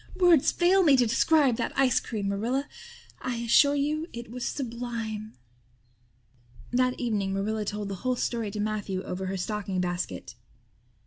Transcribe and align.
Words 0.15 0.51
fail 0.51 0.81
me 0.81 0.97
to 0.97 1.05
describe 1.05 1.57
that 1.57 1.77
ice 1.77 1.99
cream. 1.99 2.27
Marilla, 2.29 2.67
I 3.21 3.35
assure 3.35 3.75
you 3.75 4.07
it 4.13 4.31
was 4.31 4.43
sublime." 4.43 5.35
That 6.71 6.99
evening 6.99 7.33
Marilla 7.35 7.65
told 7.65 7.87
the 7.87 7.93
whole 8.01 8.15
story 8.15 8.49
to 8.49 8.59
Matthew 8.59 9.03
over 9.03 9.27
her 9.27 9.37
stocking 9.37 9.79
basket. 9.79 10.33